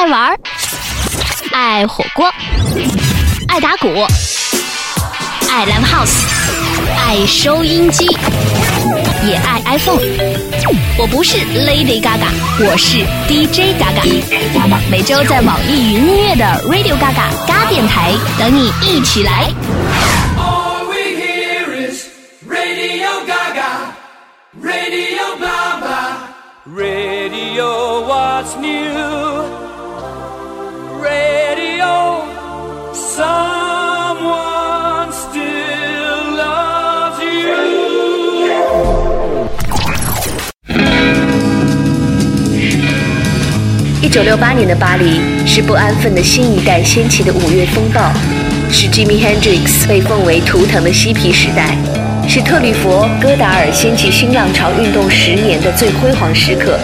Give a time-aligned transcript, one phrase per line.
[0.00, 0.34] 爱玩，
[1.52, 2.26] 爱火锅，
[3.48, 3.86] 爱打鼓，
[5.50, 6.24] 爱 live house，
[6.96, 8.06] 爱收音机，
[9.26, 10.00] 也爱 iPhone。
[10.96, 14.90] 我不是 Lady Gaga，我是 DJ Gaga。
[14.90, 19.52] 每周在网易云音乐的 Radio Gaga 嘎电台等你一起来。
[20.38, 22.06] All we hear is
[22.48, 23.92] Radio Gaga,
[24.62, 25.09] Radio
[44.10, 48.12] 九六八年的巴黎是不安分的新一代掀起的五月风暴，
[48.68, 51.78] 是 Jimi Hendrix 被奉为图腾的嬉皮时代，
[52.28, 56.76] 是特吕弗、戈达尔掀起新浪潮运动十年的最辉煌时刻。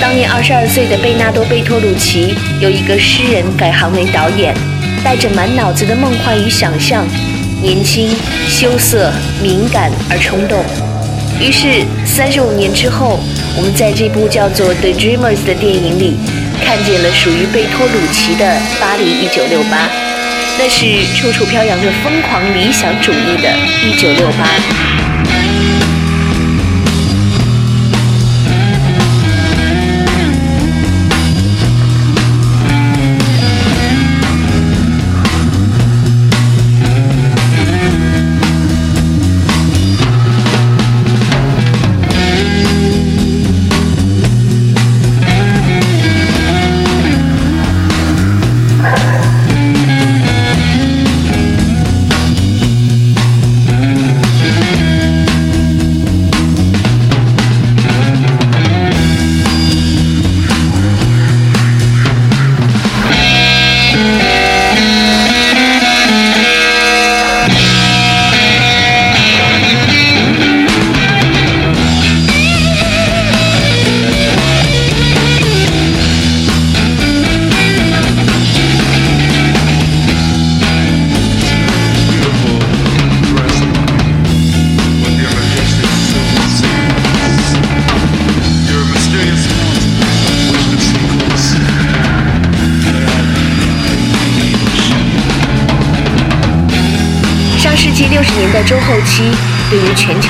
[0.00, 4.54] 当年二十二岁的贝纳多·贝托鲁奇由一个诗人改行为导演，
[5.04, 7.06] 带着满脑子的梦幻与想象，
[7.60, 8.08] 年轻、
[8.48, 10.64] 羞涩、敏感而冲动。
[11.40, 13.20] 于是，三十五年之后，
[13.56, 16.16] 我们在这部叫做《The Dreamers》的电影里，
[16.64, 19.88] 看见了属于贝托鲁奇的巴黎一九六八，
[20.58, 23.50] 那是处处飘扬着疯狂理想主义的
[23.84, 25.23] 一九六八。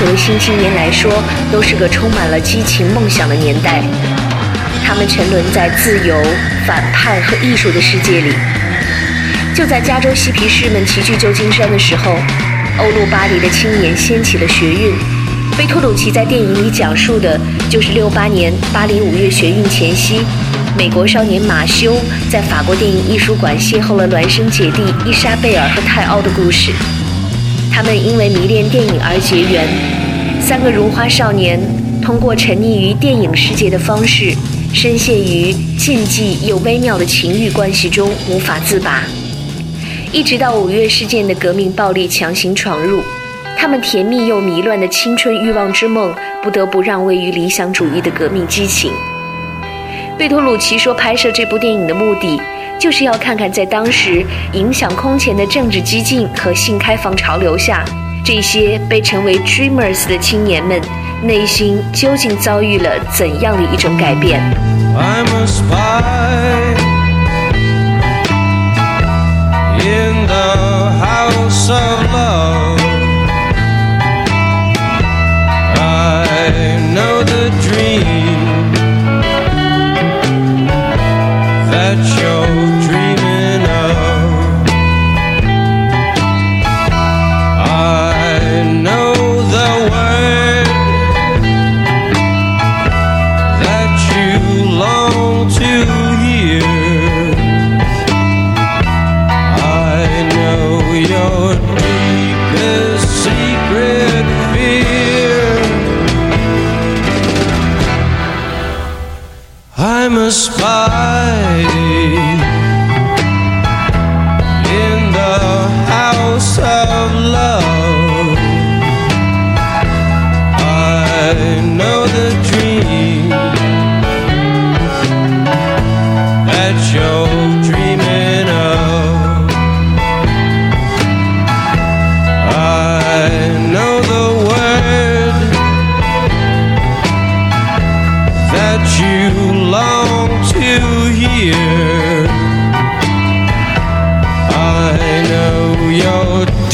[0.05, 1.11] 于全球的新青年来说，
[1.51, 3.81] 都是个充满了激情梦想的年代。
[4.85, 6.15] 他们沉沦在自由、
[6.65, 8.33] 反叛和艺术的世界里。
[9.55, 12.11] 就在加州嬉皮士们齐聚旧金山的时候，
[12.77, 14.93] 欧陆巴黎的青年掀起了学运。
[15.57, 17.39] 贝托鲁奇在电影里讲述的
[17.69, 20.21] 就是六八年巴黎五月学运前夕，
[20.77, 21.95] 美国少年马修
[22.29, 26.71] 在法国电影艺术馆邂逅了孪生姐弟伊莎贝尔和泰奥的故事。
[27.75, 29.67] 他们因为迷恋电影而结缘，
[30.39, 31.59] 三个如花少年
[32.01, 34.33] 通过沉溺于电影世界的方式，
[34.73, 39.03] 深陷于禁忌又微妙的情欲关系中无法自拔。
[40.13, 43.01] 一直到五月事件的革命暴力强行闯入，
[43.57, 48.89] 他们甜蜜又迷乱的青春欲望之梦不得不让位于理想主义的革命激情。
[50.17, 52.39] 贝托鲁奇说，拍摄这部电影的目的，
[52.79, 57.83] 就是要看看在当时影响空前的政治激进和性开放潮流下，
[58.23, 60.79] 这些被称为 Dreamers 的青年们
[61.23, 64.39] 内心究竟遭遇了怎样的一种改变。
[64.97, 66.01] I'm a spy
[69.79, 72.79] in the house of love.
[75.77, 78.71] I know the dream
[81.71, 82.34] that you're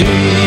[0.03, 0.40] do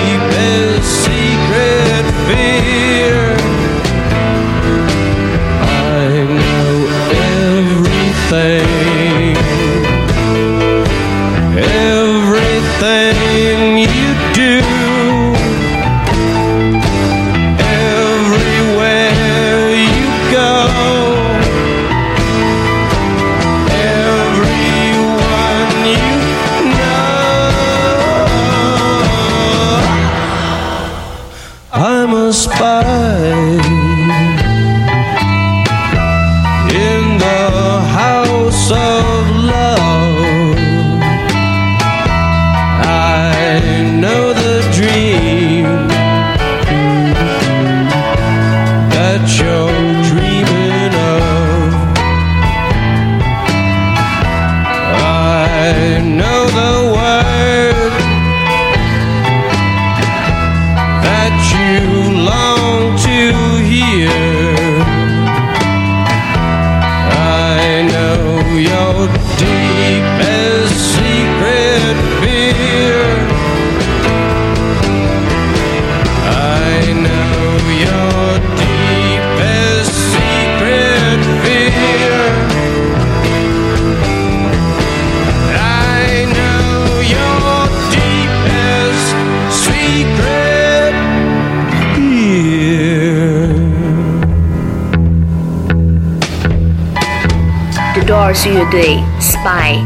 [98.50, 99.76] 乐队《Spy》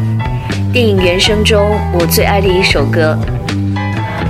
[0.73, 3.17] 电影原声中我最爱的一首歌。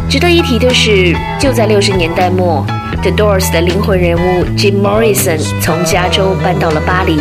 [0.08, 2.64] 值得一提的是，就在六十年代末
[3.02, 7.20] ，The Doors 的灵魂人物 Jim Morrison 从加州搬到了巴黎。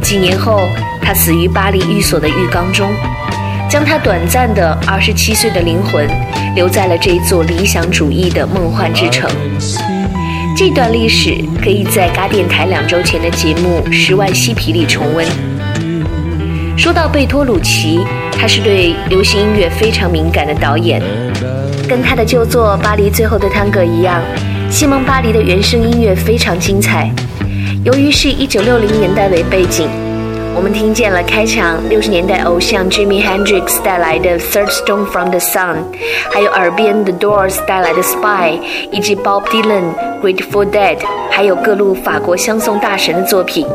[0.00, 0.68] 几年后，
[1.02, 2.88] 他死于巴黎寓所的浴缸中，
[3.68, 6.08] 将他短暂的二十七岁的灵魂
[6.54, 9.28] 留在了这座理想主义的梦幻之城。
[10.56, 15.26] 这段历史可以在嘎电台两周前的节目《十万嬉皮》里重温。
[16.78, 18.06] 说到贝托鲁奇，
[18.38, 21.02] 他是对流行音乐非常敏感的导演，
[21.88, 24.22] 跟他的旧作《巴黎最后的探戈》一样，
[24.70, 27.10] 西蒙巴黎的原声音乐非常精彩。
[27.84, 29.88] 由于是一九六零年代为背景，
[30.54, 35.74] 我们听见了开场六十年代偶像 Jimi Hendrix 带来的《Third Stone from the Sun》，
[36.30, 38.52] 还有耳边 The Doors 带来的《Spy》，
[38.92, 39.82] 以及 Bob Dylan、
[40.22, 40.98] Grateful Dead，
[41.28, 43.66] 还有各路法国相送大神的作品。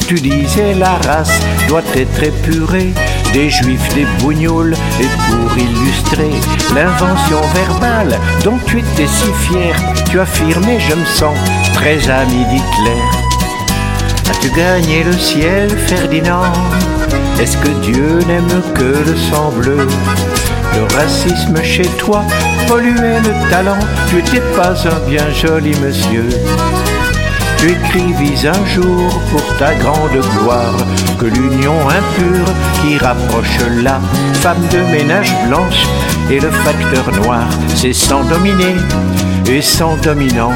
[0.08, 2.94] Tu disais la race doit être épurée
[3.34, 6.30] des juifs, des bougnoules, et pour illustrer
[6.76, 9.76] l'invention verbale dont tu étais si fier,
[10.10, 11.36] tu affirmais je me sens
[11.74, 13.02] très ami d'Hitler.
[14.30, 16.54] As-tu gagné le ciel, Ferdinand?
[17.40, 19.88] Est-ce que Dieu n'aime que le sang bleu?
[20.76, 22.22] Le racisme chez toi
[22.68, 26.30] polluait le talent, tu n'étais pas un bien joli monsieur.
[27.66, 30.76] Tu écrivis un jour pour ta grande gloire
[31.18, 32.46] que l'union impure
[32.80, 34.00] qui rapproche la
[34.34, 35.88] femme de ménage blanche
[36.30, 38.76] et le facteur noir, c'est sans dominer
[39.50, 40.54] et sans dominant.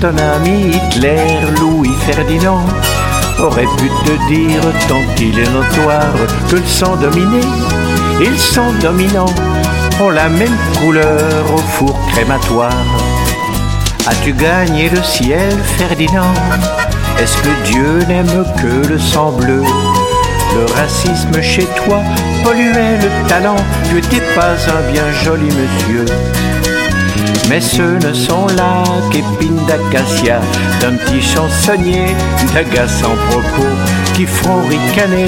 [0.00, 1.20] Ton ami Hitler,
[1.60, 2.64] Louis Ferdinand,
[3.38, 6.14] aurait pu te dire tant qu'il est notoire
[6.48, 7.40] que le sang dominé
[8.22, 9.34] et le sang dominant
[10.00, 12.72] ont la même couleur au four crématoire.
[14.10, 16.34] As-tu gagné le ciel, Ferdinand?
[17.20, 19.62] Est-ce que Dieu n'aime que le sang bleu?
[19.62, 22.02] Le racisme chez toi
[22.42, 23.54] polluait le talent,
[23.88, 26.04] tu étais pas un bien joli monsieur.
[27.48, 30.40] Mais ce ne sont là qu'épines d'acacia,
[30.80, 32.16] d'un petit chansonnier
[32.52, 33.68] d'agaçants propos
[34.14, 35.26] qui feront ricaner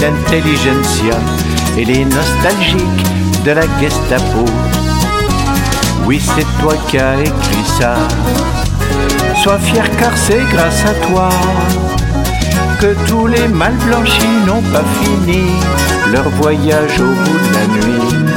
[0.00, 1.14] l'intelligentsia
[1.78, 4.44] et les nostalgiques de la Gestapo.
[6.06, 7.96] Oui, c'est toi qui as écrit ça.
[9.42, 11.28] Sois fier car c'est grâce à toi
[12.80, 15.46] que tous les mal blanchis n'ont pas fini
[16.12, 18.30] leur voyage au bout de la nuit.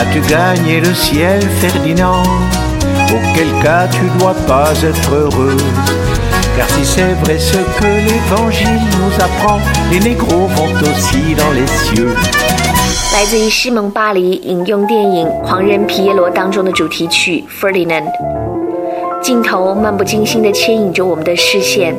[0.00, 2.22] As-tu gagné le ciel, Ferdinand?
[3.08, 5.56] Auquel cas tu dois pas être heureux.
[6.56, 11.66] Car si c'est vrai ce que l'évangile nous apprend, les négros vont aussi dans les
[11.66, 12.14] cieux.
[13.10, 18.04] 来自于西蒙巴黎引用电影《狂人皮耶罗》当中的主题曲《Ferdinand》，
[19.22, 21.96] 镜头漫不经心地牵引着我们的视线，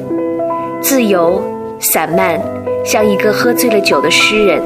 [0.81, 1.43] 自由、
[1.79, 2.39] 散漫，
[2.85, 4.61] 像一个喝醉了酒的诗人。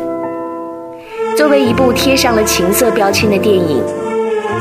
[1.37, 3.81] 作为一部贴上了情色标签的电影，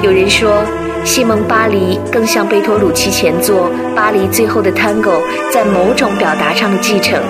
[0.03, 0.63] 有人说，
[1.05, 5.03] 西蒙巴黎更像贝托鲁奇前作《巴黎最后的 Tango》
[5.51, 7.21] 在某种表达上的继承。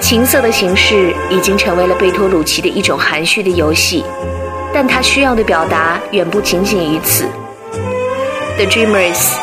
[0.00, 4.04] 情色的形式已经成为了贝托鲁奇的一种含蓄的游戏，
[4.72, 7.24] 但他需要的表达远不仅仅于此。
[8.56, 9.34] The Dreamers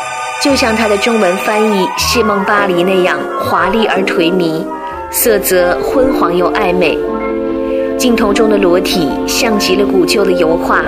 [0.42, 4.64] 就像他的中文翻译《谢梦巴黎》那样华丽而颓靡，
[5.10, 6.98] 色泽昏黄又暧昧。
[7.98, 10.82] 镜头中的裸体像极了古旧的油画，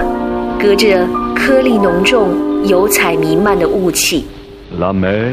[0.59, 4.27] 隔着颗粒浓重、油彩弥漫的雾气。
[4.79, 5.33] la mer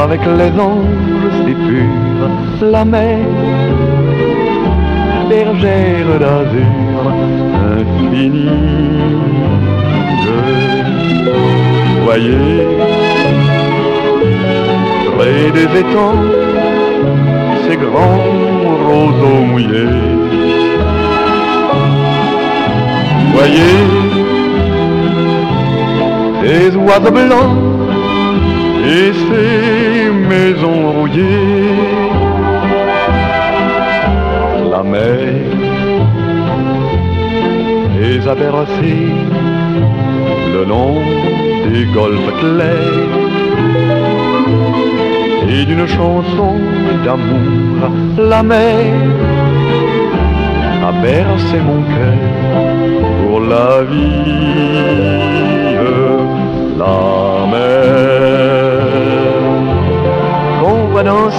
[0.00, 3.18] avec les anges si purs, la mer,
[5.28, 7.02] bergère d'azur
[7.76, 8.48] infinie.
[12.04, 12.66] Voyez,
[15.16, 16.24] près des étangs,
[17.68, 18.24] ces grands
[18.86, 20.00] roseaux mouillés.
[23.34, 23.78] Voyez,
[26.42, 27.71] ces oiseaux blancs
[28.84, 31.72] et ces maisons rouillées.
[34.70, 35.52] La mer
[37.98, 38.34] les a
[40.54, 40.94] le long
[41.68, 43.12] des golfes clairs
[45.48, 46.54] et d'une chanson
[47.04, 48.86] d'amour, la mer
[50.88, 52.18] a bercé mon cœur
[53.22, 54.51] pour la vie,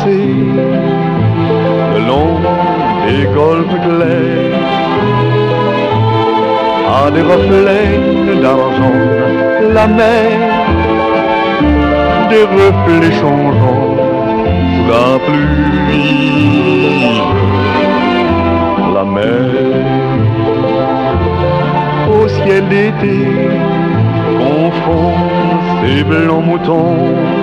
[0.04, 0.36] danser
[1.94, 2.40] le long
[3.08, 4.60] des golfes clairs
[6.90, 9.00] a des reflets d'argent,
[9.74, 10.40] la mer
[12.30, 13.98] des reflets changeants
[14.74, 17.22] sous la pluie,
[18.94, 19.52] la mer.
[22.14, 23.18] Au ciel d'été
[24.38, 25.12] confond
[25.82, 27.43] ces blancs moutons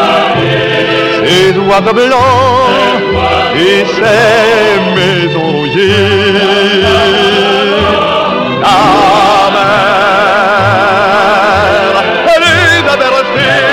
[1.23, 3.01] ces oiseaux blancs
[3.55, 6.81] et ces maisons rouillées.
[8.61, 8.77] La
[12.25, 13.69] mer, elle a bercés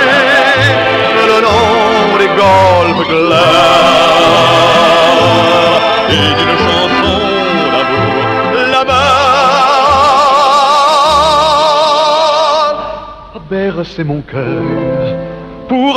[1.27, 4.19] le long des golfes clairs
[6.11, 7.19] et d'une chanson
[7.73, 8.23] d'amour,
[8.73, 9.09] la mer
[13.35, 14.63] a bercé mon cœur
[15.69, 15.93] pour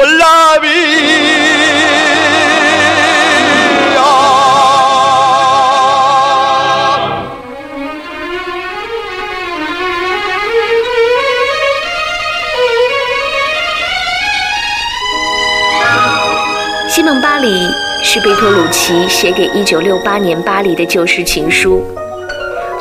[17.41, 17.67] 里
[18.03, 21.83] 是贝托鲁奇写给1968年巴黎的旧事情书，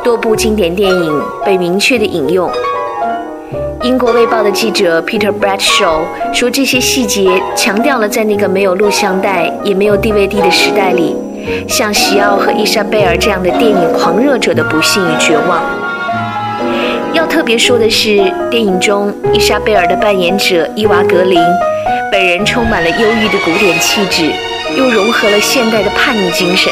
[0.03, 2.47] 多部经典电影被明确的引用。
[3.81, 6.01] 英国《卫报》的记者 Peter Bradshaw
[6.31, 11.15] 说，这些细节强调了在那个没有录像带也没有 DVD 的时代里，
[11.67, 15.63] 像席奥和伊莎贝尔这样的电影狂热者的不幸与绝望。
[17.13, 21.39] 要特别说的是，电影中伊莎贝尔的扮演者伊娃·格林，
[22.11, 24.29] 本人充满了忧郁的古典气质，
[24.77, 26.69] 又融合了现代的叛逆精神。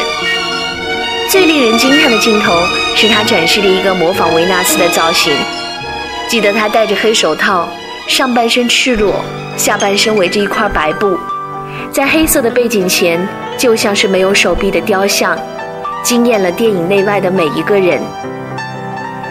[1.29, 2.51] 最令人惊叹的镜头
[2.93, 5.34] 是他展示了一个模仿维纳斯的造型。
[6.27, 7.69] 记得他戴着黑手套，
[8.05, 9.15] 上半身赤裸，
[9.55, 11.17] 下半身围着一块白布，
[11.89, 13.25] 在黑色的背景前，
[13.58, 15.39] 就像是没有手臂的雕像，
[16.03, 18.01] 惊艳了电影内外的每一个人。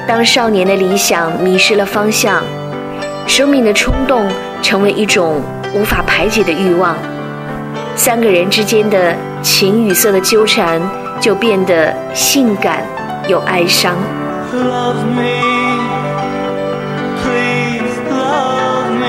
[0.07, 2.43] 当少年的理想迷失了方向，
[3.27, 4.27] 生命的冲动
[4.62, 5.43] 成为一种
[5.75, 6.97] 无法排解的欲望，
[7.95, 10.81] 三个人之间的情与色的纠缠
[11.21, 12.83] 就变得性感
[13.29, 13.97] 又哀伤。
[14.53, 15.23] Love me,
[17.23, 19.09] please love me.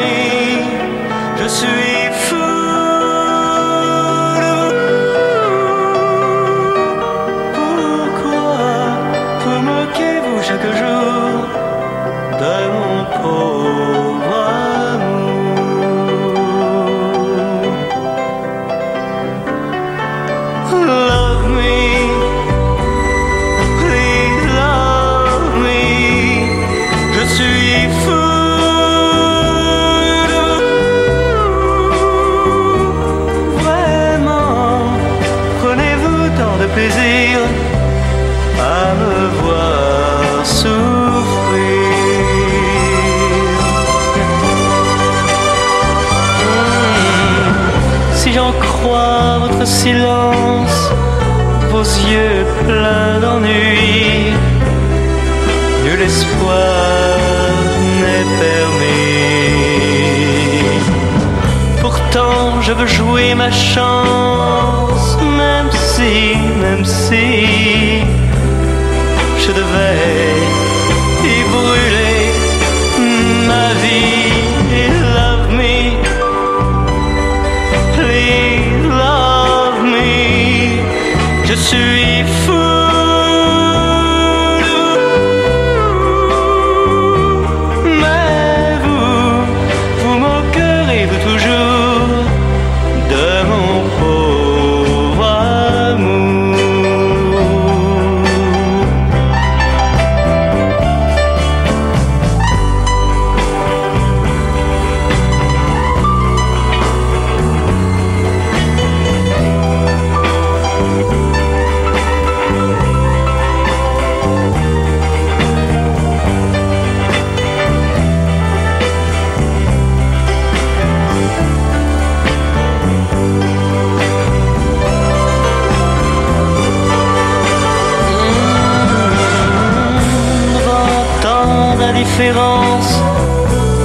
[62.69, 68.03] Je veux jouer ma chance, même si, même si
[69.43, 70.35] je devais
[71.23, 72.21] y brûler
[73.47, 74.29] ma vie.
[75.17, 75.77] Love me,
[77.95, 80.13] please love me.
[81.45, 81.98] Je suis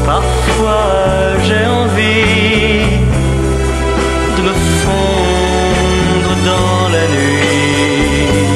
[0.05, 2.99] parfois j'ai envie
[4.37, 8.47] de me fondre dans la nuit.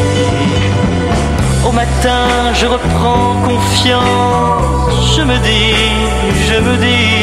[1.66, 5.74] Au matin, je reprends confiance, je me dis,
[6.48, 7.17] je me dis,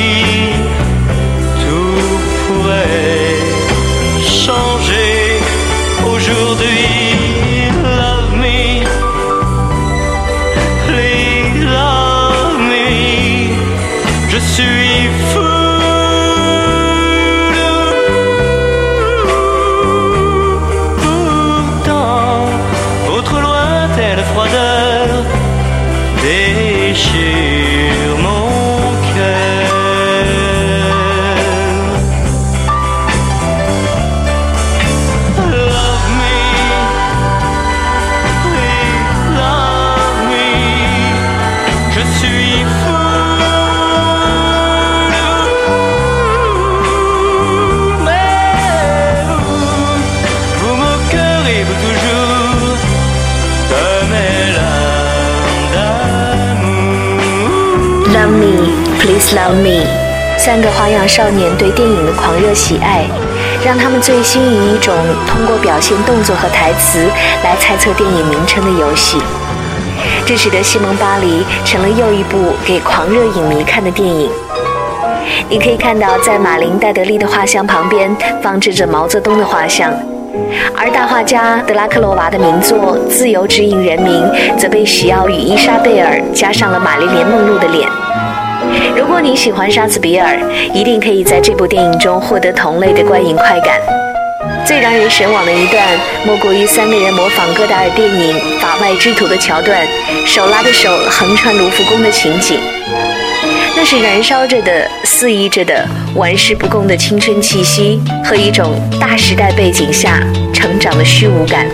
[59.35, 59.85] love me。
[60.37, 63.05] 三个花样少年对电影的狂热喜爱，
[63.65, 64.93] 让他们醉心于一种
[65.27, 67.05] 通过表现动作和台词
[67.43, 69.17] 来猜测电影名称的游戏。
[70.25, 74.29] 这使得西蒙·巴黎成了又一部给狂热影迷看的电影。
[75.49, 79.91] 你可以看到，在马林戴德利的画像旁边放置着毛泽东的画像，
[80.75, 84.23] 而大画家德拉克罗娃的名作《自由指引人民》
[84.57, 87.87] 则被西奥与伊莎贝尔加上了玛丽莲梦露的脸。
[88.95, 90.39] 如果你喜欢杀死比尔，
[90.73, 93.79] 一定可以在这部电影中获得同类的观影快感。
[94.65, 95.83] 最让人神往的一段，
[96.25, 99.85] 莫过于三个人模仿戈达尔电影《法外之徒》的桥段，
[100.25, 102.59] 手拉着手横穿卢浮宫的情景。
[103.77, 105.85] 那是燃烧着的、肆意着的、
[106.15, 110.19] 玩世不恭的青春气息和一种大时代背景下
[110.53, 111.67] 成长的虚无感。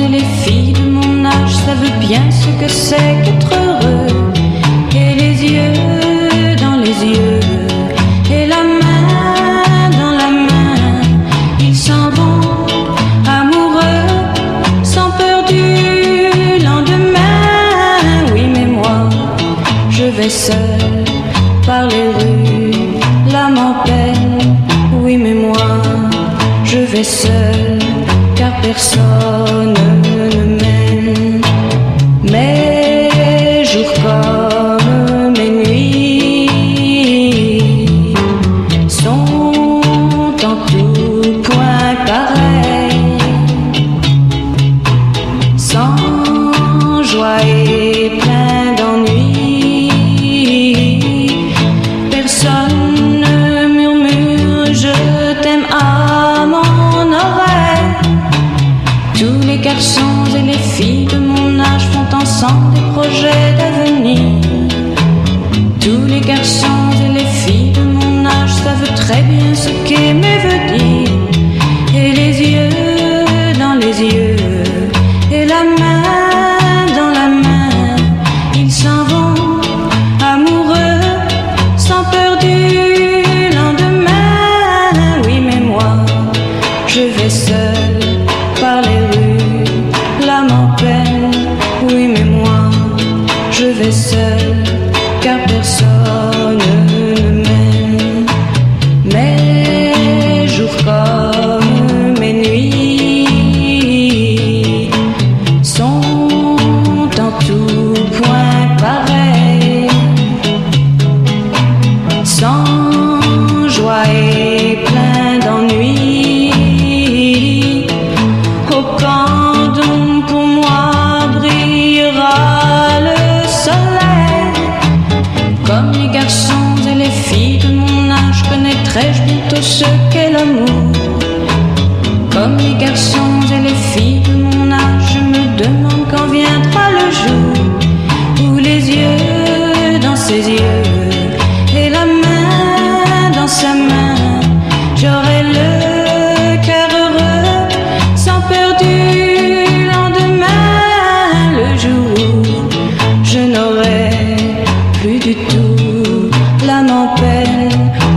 [0.00, 4.32] et les filles de mon âge savent bien ce que c'est qu'être heureux.
[4.94, 7.40] Et les yeux dans les yeux,
[8.30, 11.00] et la main dans la main,
[11.60, 12.40] ils s'en vont
[13.38, 14.06] amoureux,
[14.82, 18.02] sans peur du lendemain.
[18.32, 19.08] Oui, mais moi,
[19.90, 21.04] je vais seul
[21.66, 23.00] par les rues,
[23.32, 24.56] l'âme en peine.
[25.02, 25.68] Oui, mais moi,
[26.64, 27.59] je vais seul
[28.62, 29.79] Persona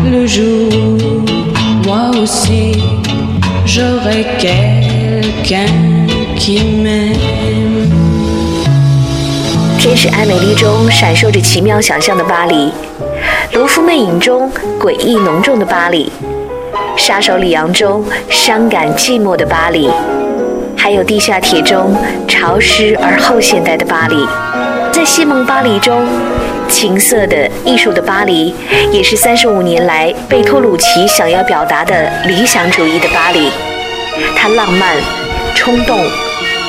[0.05, 0.69] Le jour.
[0.73, 2.83] Où moi aussi
[3.65, 5.65] j'aurai quelqu'un
[6.37, 7.89] qui m'aime.
[9.79, 12.71] 真是爱美丽中闪烁着奇妙想象的巴黎，
[13.51, 16.09] 卢浮魅影中诡异浓重的巴黎，
[16.95, 19.89] 杀手里昂中伤感寂寞的巴黎，
[20.77, 21.93] 还有地下铁中
[22.29, 24.15] 潮湿而后现代的巴黎。
[24.93, 26.05] 在西蒙巴黎中，
[26.73, 28.51] 情色的艺术的巴黎，
[28.91, 33.51] 也是三十五年来贝托鲁奇想要表达的理想主义的巴黎。
[34.35, 34.97] 它浪漫、
[35.55, 36.03] 冲动、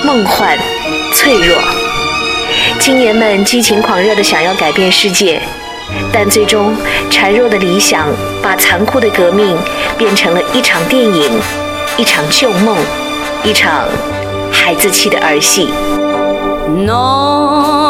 [0.04, 0.56] 梦幻、
[1.14, 1.56] 脆弱。
[2.78, 5.40] 青年们激情狂热地想要改变世界，
[6.12, 6.76] 但最终
[7.10, 8.06] 孱弱的理想
[8.42, 9.56] 把残酷的革命
[9.96, 11.32] 变成了一场电影，
[11.96, 12.76] 一场旧梦，
[13.42, 13.88] 一场
[14.52, 15.70] 孩子气的儿戏。
[16.68, 17.83] No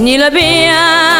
[0.00, 1.19] Ni le bien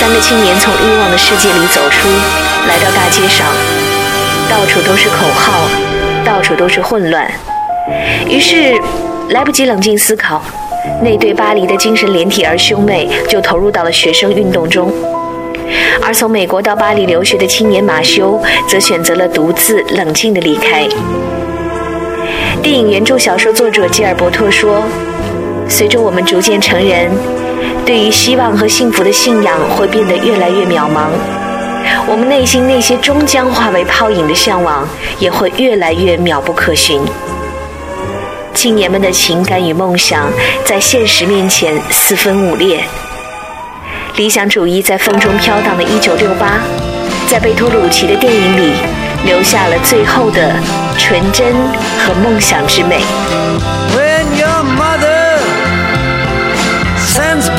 [0.00, 2.08] 三个青年从欲望的世界里走出，
[2.66, 3.46] 来到大街上，
[4.48, 5.68] 到处都是口号，
[6.24, 7.30] 到处都是混乱。
[8.26, 8.80] 于是，
[9.28, 10.40] 来不及冷静思考，
[11.02, 14.90] 那对巴黎的精神连体儿兄妹就投入到了学生运动中。
[16.00, 20.88] 而从美国到巴黎留学的青年马修，则选择了独自冷静地离开。
[22.62, 24.82] 电影原著小说作者吉尔伯特说
[25.68, 27.10] ：“随着我们逐渐成人，
[27.84, 31.08] 对于希望和幸福的信仰会变得越来越渺茫，
[32.06, 34.88] 我们内心那些终将化为泡影的向往
[35.18, 37.00] 也会越来越渺不可寻。
[38.54, 40.30] 青年们的情感与梦想
[40.64, 42.84] 在现实面前四分五裂，
[44.16, 46.26] 理想主义在风中飘荡的1968，
[47.28, 48.72] 在贝托鲁奇的电影里
[49.24, 50.52] 留下了最后的
[50.98, 51.54] 纯真
[51.98, 53.00] 和梦想之美。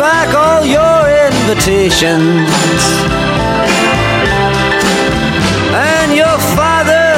[0.02, 2.50] Back all your invitations.
[5.94, 7.14] And your father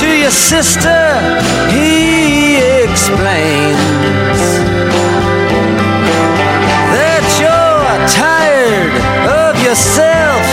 [0.00, 1.02] to your sister
[1.68, 4.40] he explains
[6.96, 8.94] that you're tired
[9.44, 10.44] of yourself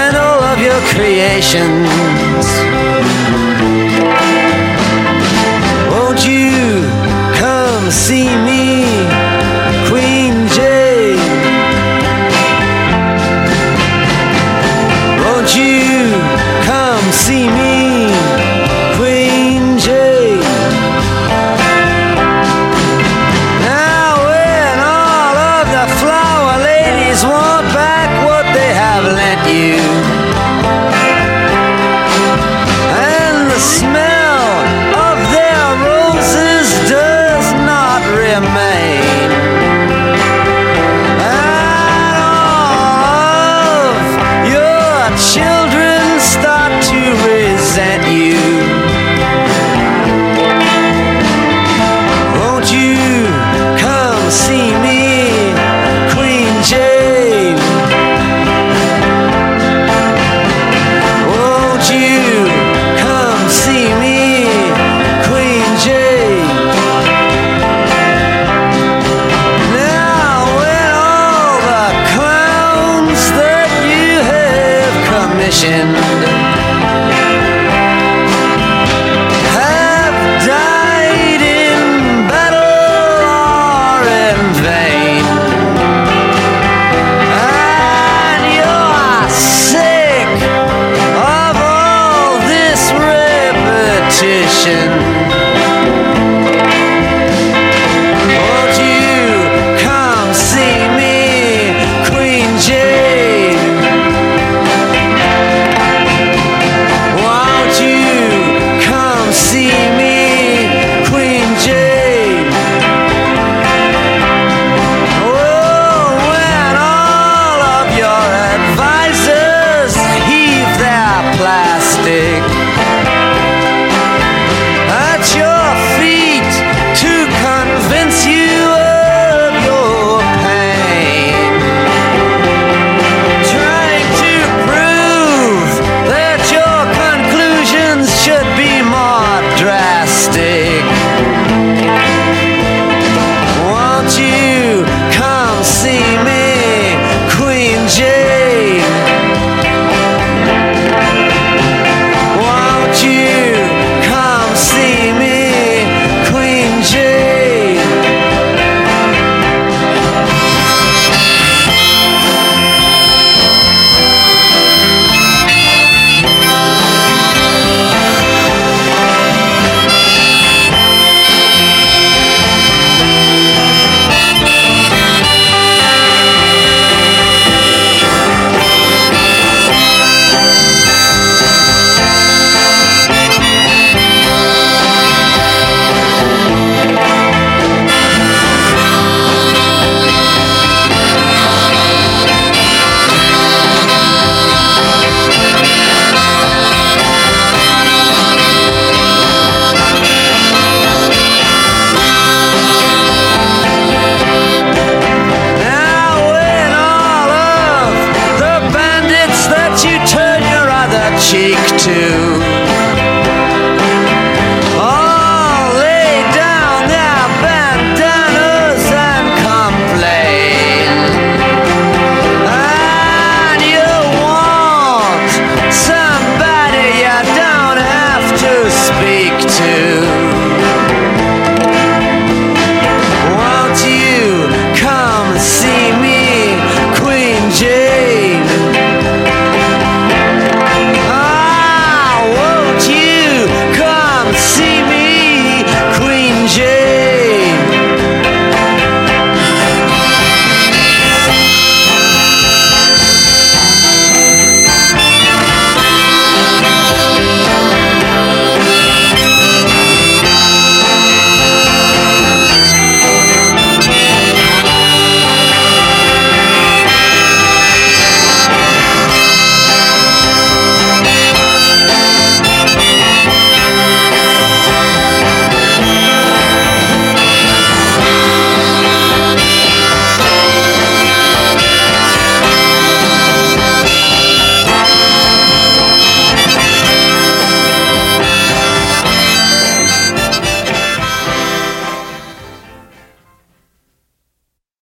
[0.00, 2.11] and all of your creations